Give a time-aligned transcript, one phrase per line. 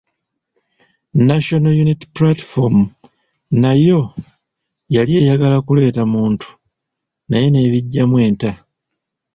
[1.27, 2.75] National Unity Platform
[3.61, 3.99] nayo
[4.95, 6.47] yali eyagala kuleeta muntu
[7.29, 8.51] naye n’ebiggyamu enta.